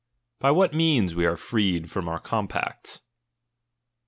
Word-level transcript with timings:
By 0.39 0.49
what 0.49 0.73
means 0.73 1.13
we 1.13 1.27
are 1.27 1.37
freed 1.37 1.91
from 1.91 2.07
our 2.09 2.19
compacts. 2.19 3.01